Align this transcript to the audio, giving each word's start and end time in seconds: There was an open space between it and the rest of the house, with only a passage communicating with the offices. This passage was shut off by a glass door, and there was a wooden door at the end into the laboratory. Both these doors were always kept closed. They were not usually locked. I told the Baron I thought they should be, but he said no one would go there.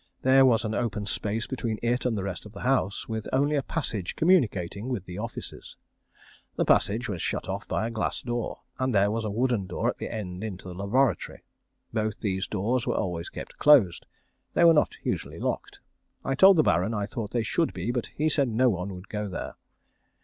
There 0.23 0.47
was 0.47 0.65
an 0.65 0.73
open 0.73 1.05
space 1.05 1.45
between 1.45 1.77
it 1.83 2.07
and 2.07 2.17
the 2.17 2.23
rest 2.23 2.47
of 2.47 2.53
the 2.53 2.61
house, 2.61 3.07
with 3.07 3.27
only 3.31 3.55
a 3.55 3.61
passage 3.61 4.15
communicating 4.15 4.89
with 4.89 5.05
the 5.05 5.19
offices. 5.19 5.77
This 6.57 6.65
passage 6.65 7.07
was 7.07 7.21
shut 7.21 7.47
off 7.47 7.67
by 7.67 7.85
a 7.85 7.91
glass 7.91 8.23
door, 8.23 8.61
and 8.79 8.95
there 8.95 9.11
was 9.11 9.23
a 9.23 9.29
wooden 9.29 9.67
door 9.67 9.89
at 9.89 9.97
the 9.97 10.11
end 10.11 10.43
into 10.43 10.67
the 10.67 10.73
laboratory. 10.73 11.43
Both 11.93 12.19
these 12.21 12.47
doors 12.47 12.87
were 12.87 12.95
always 12.97 13.29
kept 13.29 13.59
closed. 13.59 14.07
They 14.55 14.63
were 14.63 14.73
not 14.73 14.97
usually 15.03 15.37
locked. 15.37 15.81
I 16.25 16.33
told 16.33 16.57
the 16.57 16.63
Baron 16.63 16.95
I 16.95 17.05
thought 17.05 17.29
they 17.29 17.43
should 17.43 17.71
be, 17.71 17.91
but 17.91 18.07
he 18.07 18.27
said 18.27 18.49
no 18.49 18.71
one 18.71 18.95
would 18.95 19.07
go 19.07 19.27
there. 19.27 19.53